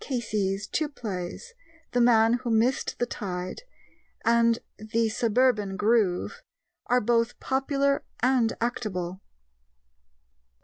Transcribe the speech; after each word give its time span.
Casey's 0.03 0.65
two 0.65 0.89
plays 0.89 1.53
The 1.91 2.01
Man 2.01 2.33
Who 2.41 2.49
Missed 2.49 2.97
the 2.97 3.05
Tide 3.05 3.61
and 4.25 4.57
The 4.79 5.09
Suburban 5.09 5.77
Groove 5.77 6.41
are 6.87 6.99
both 7.01 7.39
popular 7.39 8.03
and 8.19 8.51
actable. 8.59 9.21